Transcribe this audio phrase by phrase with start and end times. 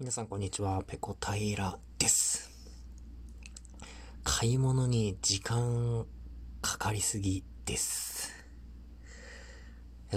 [0.00, 2.50] 皆さんこんにちは、ペコ平です。
[4.24, 6.06] 買い物に時間
[6.62, 8.32] かかりすぎです。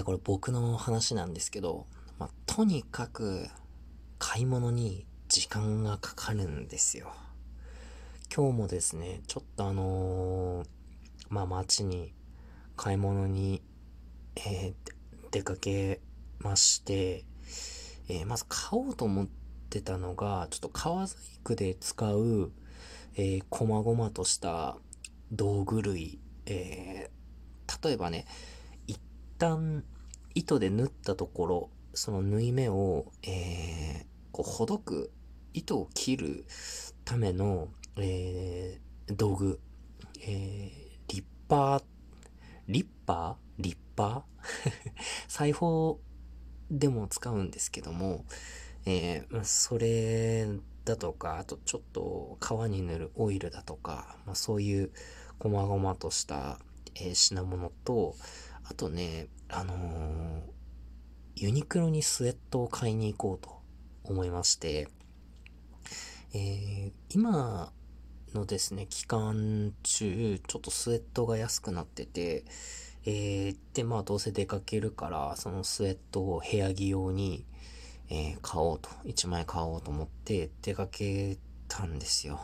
[0.02, 1.86] これ僕の話なんですけど、
[2.18, 3.46] まあ、とにかく
[4.18, 7.12] 買い物に時間がかかるんですよ。
[8.34, 10.66] 今日もですね、ちょっとあのー、
[11.28, 12.14] まあ街に
[12.78, 13.60] 買い物に、
[14.36, 14.74] えー、
[15.30, 16.00] 出かけ
[16.38, 17.26] まして、
[18.08, 19.43] えー、まず買おうと思って
[19.74, 22.52] ってたのが、ちょっと革細工で使う、
[23.16, 24.76] えー、細々とした
[25.32, 28.24] 道具類、えー、例えばね、
[28.86, 29.00] 一
[29.38, 29.82] 旦
[30.36, 35.10] 糸で縫ったところ、その縫い目を、えー、こう、ほどく、
[35.54, 36.44] 糸を切る
[37.04, 39.58] ための、えー、道具、
[40.20, 41.82] えー、リッパー、
[42.68, 43.62] リッパー？
[43.62, 44.70] リッパー？
[45.26, 45.98] 裁縫
[46.70, 48.24] でも使うんですけども、
[48.86, 50.46] えー、それ
[50.84, 54.90] だとか、あとちょっと皮に塗るオイルだとか、まあ、そういう
[55.38, 56.58] 細々とした、
[56.96, 58.14] えー、品物と、
[58.64, 60.40] あとね、あのー、
[61.36, 63.60] ユニクロにスウェットを買いに行こうと
[64.04, 64.88] 思いまして、
[66.34, 67.72] えー、今
[68.34, 72.44] のですね、期間中、ちょっとスウェットが安くなってて、
[73.06, 77.46] えー、で、まあどうせ出かけるから、そのスウェットを部屋着用に、
[78.10, 81.38] えー、買おうと、1枚買おうと思って出かけ
[81.68, 82.40] たんですよ。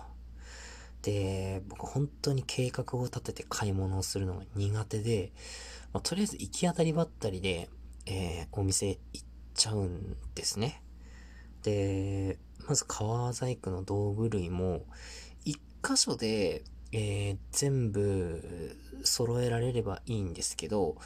[1.03, 5.33] で、僕本当に計画を立てて買い物をするのが苦手で、
[5.93, 7.69] まあ、とりあえず行き当たりばったりで、
[8.07, 10.83] えー、お店行っちゃうんですね。
[11.63, 14.85] で、まず革細工の道具類も、
[15.45, 20.97] 一箇所で、えー、全部揃えられればいいんですけど、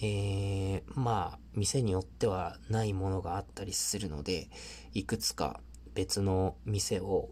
[0.00, 4.48] えー、まあ、店によってはないものがあったりするので、
[4.92, 5.60] いくつか
[5.94, 7.30] 別の店を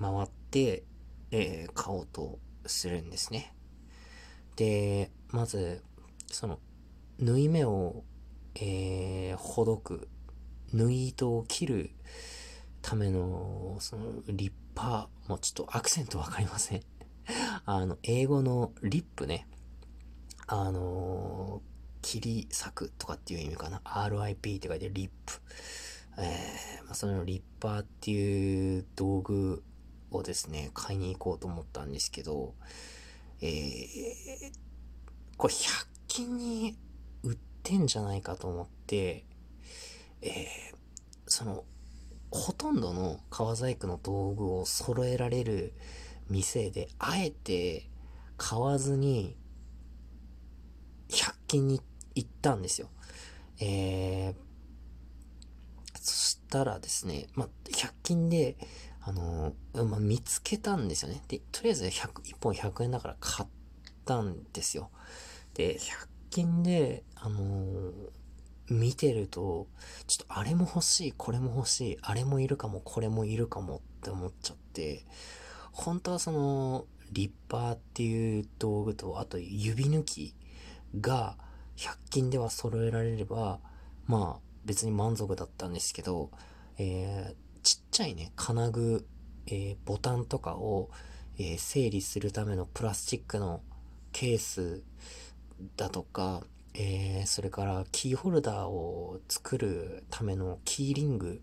[0.00, 0.84] 回って、
[1.30, 3.54] えー、買おうとするんですね。
[4.56, 5.82] で、まず、
[6.30, 6.60] その、
[7.18, 8.04] 縫い目を、
[8.54, 10.08] えー、ほどく、
[10.72, 11.90] 縫い糸を切る
[12.80, 16.82] ための、その、リッパー、もうちょっとアクセントわかりません。
[17.66, 19.48] あの、英語のリップね。
[20.46, 21.73] あのー
[22.04, 23.80] 切り裂くとかっていう意味かな。
[23.86, 25.40] RIP って書いてリップ。
[26.18, 29.64] えー、まあ、そのリッパーっていう道具
[30.10, 32.54] をですね、買いに行こうと思ったんですけど、
[33.40, 33.88] えー、
[35.38, 36.76] これ100均に
[37.22, 39.24] 売ってんじゃないかと思って、
[40.20, 40.76] えー、
[41.26, 41.64] その、
[42.30, 45.72] ほとんどの革細工の道具を揃えられる
[46.28, 47.88] 店で、あえて
[48.36, 49.38] 買わずに、
[51.08, 52.88] 100均に行っ行ったんですよ。
[53.60, 58.56] えー、そしたらですね、まあ、100均で、
[59.00, 61.22] あのー、まあ、見つけたんですよね。
[61.28, 63.48] で、とりあえず100、1本100円だから買っ
[64.04, 64.90] たんですよ。
[65.54, 67.92] で、100均で、あのー、
[68.70, 69.68] 見てると、
[70.06, 75.04] ちょっとあれも欲しい、これも欲しい、あれもいるかも、これもいるかもって思っちゃって、
[75.72, 80.34] 本当はその、リッパーっていう道具と、あと指抜き
[80.98, 81.36] が、
[81.76, 83.60] 100均では揃えられれば、
[84.06, 86.30] まあ別に満足だったんですけど、
[86.78, 89.06] えー、ちっちゃいね、金具、
[89.46, 90.90] えー、ボタンとかを、
[91.38, 93.60] えー、整理するためのプラスチックの
[94.12, 94.82] ケース
[95.76, 96.42] だとか、
[96.76, 101.40] えー、それからキーホルダーを作るためのキーリング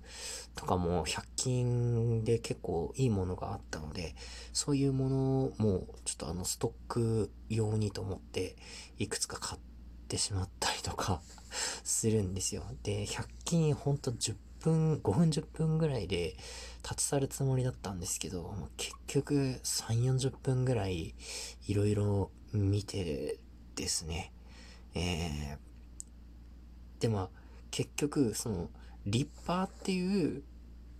[0.55, 4.15] とかも100均で結構いいものがあったので、
[4.51, 8.55] そういうものもちょっとあのストック用にと思って
[8.97, 9.70] いくつか買って
[10.11, 11.21] ってしまったりとか
[11.85, 12.63] するんですよ。
[12.83, 16.35] で、100均ほんと10分、5分10分ぐらいで
[16.83, 19.33] 立ち去るつもりだったんですけど、結局
[19.63, 21.15] 3、40分ぐらい
[21.67, 23.39] いろいろ見て
[23.75, 24.33] ですね。
[24.93, 27.29] えー、でまあ
[27.69, 28.69] 結局その
[29.05, 30.43] リッパーっていう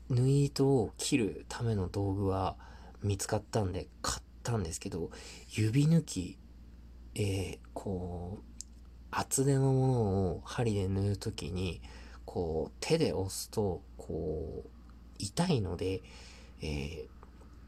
[0.10, 2.56] 縫い糸を切るための道具は
[3.04, 5.12] 見つかったんで買ったんですけど、
[5.50, 6.38] 指抜き、
[7.16, 8.51] えー、こう、
[9.12, 9.94] 厚手のもの
[10.32, 11.82] を針で縫うときに、
[12.26, 14.70] こう、手で押すと、こう、
[15.20, 16.02] 痛いので、
[16.62, 17.08] えー、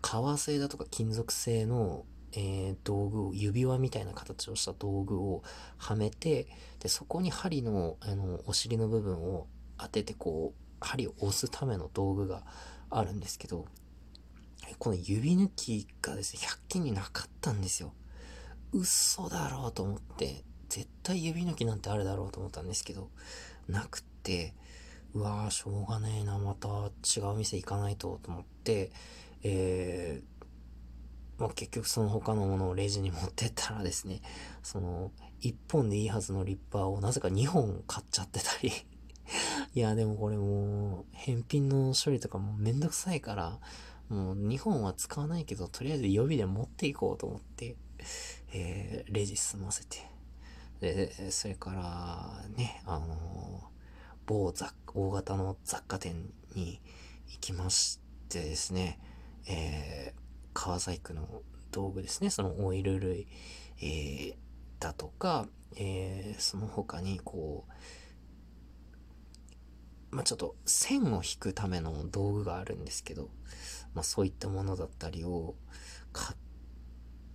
[0.02, 5.44] 革製だとか金属製の、えー、道具を、指輪みたいな形をした道具を
[5.78, 6.48] はめて、
[6.80, 9.48] で、そこに針の、あの、お尻の部分を
[9.78, 12.44] 当てて、こう、針を押すための道具が
[12.90, 13.66] あるんですけど、
[14.80, 17.94] この指抜きがですね、100均になかったんですよ。
[18.72, 20.44] 嘘だろうと思って、
[20.74, 23.10] 絶対指抜きなんてあるだろうと思ったんですけど、
[23.70, 24.56] なくって、
[25.14, 28.92] うわー、しょうがねえな、また違う店行かないと、と思って、
[29.44, 30.44] えー、
[31.40, 34.24] まあ、結局その他のものをレジに持ってったらですね、
[34.64, 35.12] その、
[35.42, 38.72] 1本でいいはずのリッパーをなぜか2本買っちゃってたり
[39.76, 43.60] いや、でもこれもう、返品の処理とかもめんどくさいから、
[44.10, 47.76] もう2本は使わないけど、とりあえず予備で持っていこうと思って、
[48.54, 50.13] えー、レジ済ませて。
[50.84, 53.72] で、それから、ね、あの、
[54.26, 56.82] 某雑、大型の雑貨店に
[57.30, 59.00] 行きましてですね、
[59.48, 60.20] えー、
[60.54, 61.42] 川細工の
[61.72, 63.28] 道具ですね、そのオイル類、
[63.82, 64.36] えー、
[64.80, 65.48] だとか、
[65.78, 67.66] えー、その他にこ
[70.12, 73.30] う、まあ、ちょっと線を引くための道具があるんですけど、
[73.94, 75.56] まあ、そういったものだったりを
[76.12, 76.38] 買っ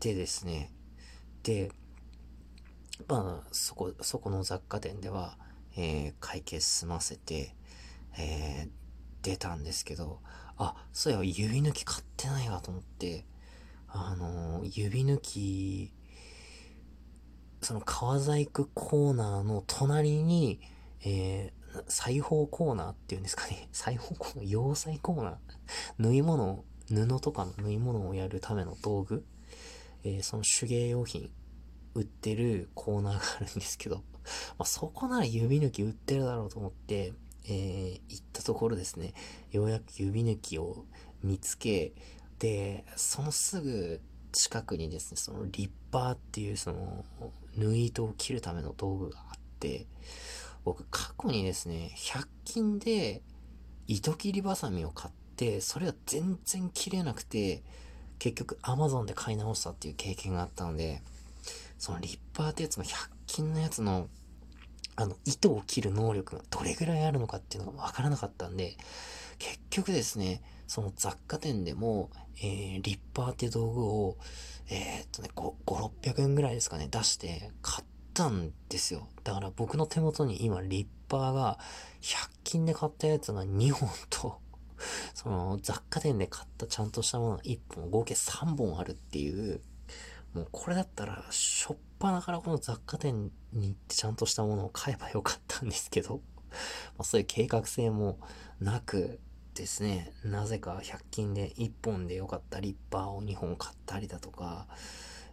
[0.00, 0.70] てですね、
[1.44, 1.70] で、
[3.06, 5.38] まあ、そこ、そこの雑貨店では、
[5.76, 7.54] えー、会計済ませて、
[8.18, 8.68] えー、
[9.22, 10.20] 出たんですけど、
[10.56, 13.24] あ、そうや、指抜き買ってないわと思って、
[13.86, 15.92] あのー、指抜き、
[17.62, 20.60] その川細工コーナーの隣に、
[21.04, 23.68] えー、裁縫コーナーっていうんですかね。
[23.72, 25.36] 裁縫コーナー、洋裁コーナー。
[25.98, 29.24] 縫い物、布とかの縫い物をやるための道具。
[30.04, 31.30] えー、その手芸用品
[31.94, 33.96] 売ってるコーナーがあるんですけど、
[34.58, 37.12] まあ、そこなら指抜き売ってるだろうと思って、
[37.44, 39.14] えー、行ったところですね、
[39.50, 40.84] ようやく指抜きを
[41.22, 41.92] 見つけ、
[42.38, 44.00] で、そのすぐ
[44.32, 47.04] 近くにですね、そのリッパーっていうその
[47.56, 49.86] 縫い糸を切るための道具があって、
[50.64, 53.22] 僕過去にですね、100均で
[53.86, 57.62] 糸切りバサミを買って、それが全然切れなくて、
[58.18, 61.02] 結局 Amazon で買い直したっていう経験があったので、
[61.78, 64.08] そのリッパーってやつの100均のやつの、
[64.96, 68.76] あの、糸を切る能力がどれぐらいあるのかっていうのがわからなかったんで、
[69.38, 72.10] 結局ですね、その雑貨店でも、
[72.42, 74.16] えー、リッパーって道具を、
[74.68, 79.08] えー、っとね、5、5、600円ぐらいですかね、出して買ったんですよ。
[79.24, 81.58] だから僕の手元に今、リッパーが
[82.02, 84.40] 100均で買ったやつが2本と、
[85.14, 89.60] その雑貨店で買ったちゃんとしたものが1本、合計3本あるっていう、
[90.34, 96.20] もうこれだったら、しょっぱなからこの雑貨店に行ってちゃんとしたものを買えばよかったんですけど、
[96.96, 98.18] まあ、そういう計画性も
[98.60, 99.20] なく
[99.54, 104.68] ですね、なぜか100均で1本でよかったリッパーを2本買ったりだとか、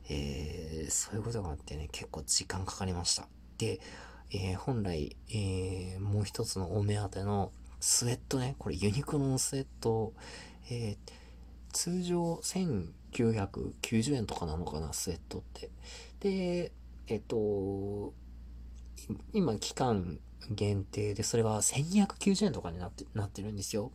[0.09, 3.27] えー、そういうことがあってね、結構時間かかりました。
[3.57, 3.80] で、
[4.31, 10.13] えー、本来、えー、もう一つのお目当てのスウェットね、これユニクロのスウェット、
[10.69, 11.12] えー、
[11.71, 12.39] 通常
[13.15, 15.69] 990円とかなのかな、スウェットって。
[16.19, 16.71] で、
[17.07, 18.13] えっと、
[19.33, 20.19] 今期間
[20.50, 23.91] 限定で、それが1290円とかになって、なってるんですよ。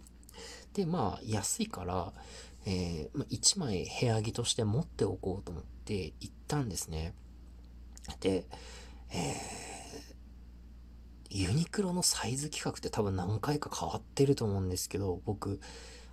[0.72, 2.12] で、まあ、安いから、
[2.64, 7.14] えー、まあ、1枚部屋着として持っておこうと思って行ったんですね。
[8.20, 8.46] で、
[9.12, 15.60] えー、ユニクロのサイズ規格って多分何回か変わってると思うんですけど、僕、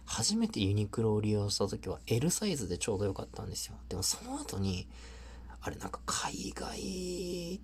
[0.07, 3.75] 初めてユニクロを利用した時は L サイズでちょうど良かったんですよ。
[3.89, 4.87] でもその後に、
[5.61, 7.61] あれなんか海外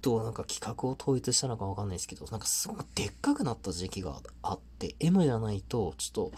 [0.00, 6.32] となんか企画を統一したのかわかんないですけど、なんかすごくでっかくなった時期があって、M じゃないとちょっと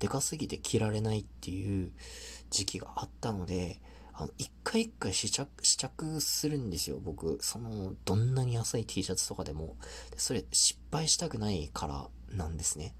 [0.00, 1.92] でかすぎて着られないっていう
[2.50, 3.80] 時期があったので、
[4.12, 7.38] あの、一回一回試着、試着するんですよ、僕。
[7.40, 9.76] その、どんなに浅い T シャツとかでも。
[10.16, 12.96] それ失敗したくないからなんですね。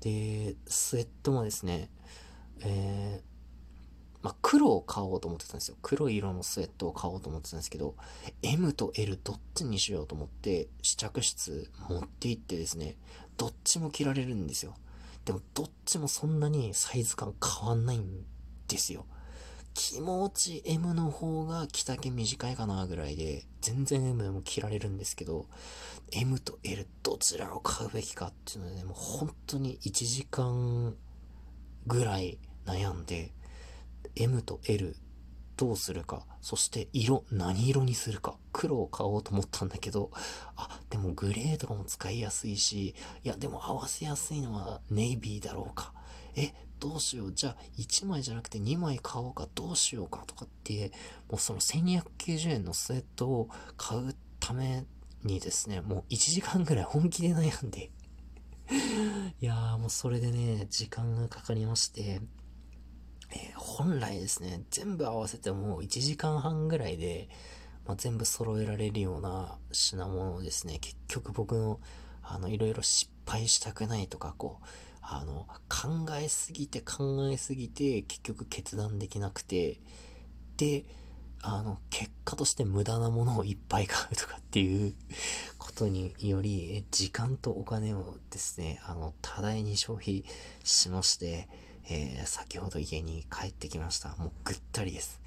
[0.00, 1.90] で、スウェットもですね、
[2.62, 3.30] えー、
[4.22, 5.76] まあ、黒を買おうと思ってたんですよ。
[5.82, 7.94] 黒い色のスウェットを買おうと思ってたんですけど、
[8.42, 12.96] M と L どっちにしようと思って試着室持って行ってですね、
[13.36, 14.74] どっちも着られるんですよ。
[15.24, 18.24] でもどっちもそんなにサイズ感変わんないん
[18.68, 19.06] ですよ。
[19.74, 25.46] 気持ち M の方が着丈短いかなぐらいで、全然 M でも着られるんですけど、
[26.12, 30.94] M と L どちらを買うべきかっていうので、ね、もう本当に1時間
[31.86, 33.32] ぐらい悩んで、
[34.16, 34.96] M と L
[35.56, 40.10] どうするか、そして色、何色にするか、黒を買おうと思ったんだけど、
[40.56, 45.92] あ、でもグレーとかも使いやすいし、いや、でも合わせやすいのはネイビーだろうか。
[46.34, 47.32] え、どうしよう。
[47.32, 50.90] じゃあ、1枚じゃなくて2枚買おうか、どうしようかとかって、
[51.28, 54.84] もうその1290円のスウェットを買うため
[55.22, 57.90] にですね、もう1時間ぐらい本気で悩んで。
[59.40, 62.20] いやーもうそれでね、時間がかかりまして、
[63.32, 67.28] えー、本来ですね、全部合わせてもう1時間半ぐらいで、
[67.86, 71.80] まあ、全部揃えられるような品物をですね、結局僕の、
[72.22, 74.66] あの、いろいろ失敗したくないとか、こう、
[75.02, 79.80] あの、考えすぎて考えすぎて、結局決断できなくて、
[80.56, 80.84] で、
[81.42, 84.94] あの、結果として無駄なものをいっぱい買うとかっていう
[85.58, 90.24] ことにより、時間とお金をですね、あの、多大に消費
[90.64, 91.48] しまして、
[91.88, 94.14] えー、先ほど家に帰ってきました。
[94.16, 95.20] もうぐったりです。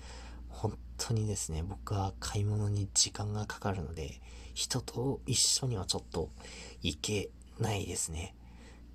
[0.50, 4.22] 本当にですね、僕は買い物に時間がかかるので、
[4.54, 6.30] 人と一緒にはちょっと
[6.82, 8.36] 行けないですね。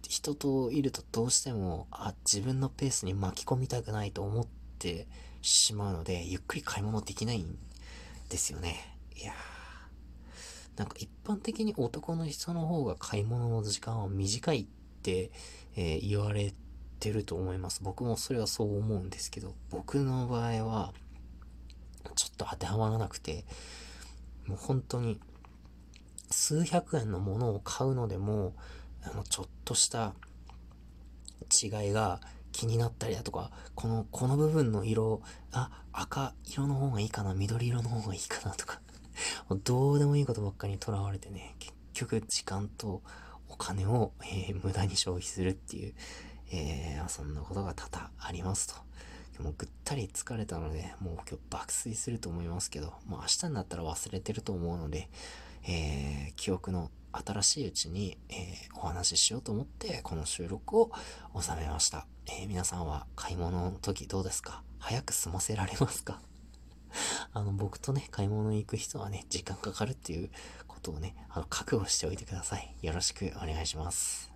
[0.09, 4.47] 人といるとどうしても、あ、自分のペースに巻き込みたくないと思っ
[4.79, 5.07] て
[5.43, 7.59] しまうので、ゆっくり買い物できないん
[8.31, 8.99] ですよね。
[9.15, 10.79] いやー。
[10.79, 14.67] なんか一般的に男の人の方が買い物の時間は短いっ
[15.03, 15.31] て、
[15.77, 16.55] えー、言われ
[17.01, 17.83] てると思います。
[17.83, 20.95] 僕もそれはそう思うんですけど、僕の場合は、
[22.17, 23.45] ちょっと当てはまらなくて、
[24.47, 25.21] もう本当に、
[26.31, 28.55] 数百円のものを買うのでも、
[29.11, 30.15] あの、ちょっとした
[31.63, 32.21] 違いが
[32.53, 35.23] 気になったりだとか、この、この部分の色、
[35.53, 38.81] あ、赤色の方がいいかな、緑色の方がいいかなとか、
[39.65, 43.03] どうでもいいことばっかりにとらわれてね、結局時間と
[43.49, 45.95] お金を、えー、無駄に消費するっていう、
[46.51, 48.89] えー、そんなことが多々ありますと。
[49.43, 55.09] もうぐったり疲れたので、もう今日爆睡すると思いますけど、もう明日になったら忘れてると思うので、
[55.65, 56.91] えー、記憶の
[57.25, 60.91] 新しいうちに、えー、お話ししようと思ってこの収録を
[61.41, 62.07] 収めました。
[62.27, 64.63] えー、皆さんは買い物の時どうですか？
[64.79, 66.21] 早く済ませられますか？
[67.33, 70.31] あの、僕とね、買い物に行く人はね、時間かかるっていう
[70.67, 72.75] ことをね、あの、覚悟しておいてください。
[72.83, 74.33] よろしくお願いします。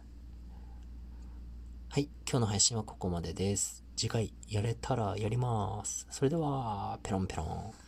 [1.88, 3.82] はい、今日の配信はここまでです。
[3.96, 6.06] 次回やれたらやります。
[6.10, 7.81] それでは、ペロンペロン。